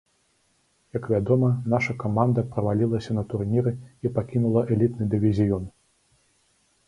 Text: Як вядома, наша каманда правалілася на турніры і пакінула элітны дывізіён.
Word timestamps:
Як 0.97 1.03
вядома, 1.13 1.49
наша 1.73 1.93
каманда 2.03 2.45
правалілася 2.55 3.11
на 3.17 3.23
турніры 3.33 3.73
і 4.07 4.13
пакінула 4.15 4.61
элітны 4.77 5.03
дывізіён. 5.15 5.63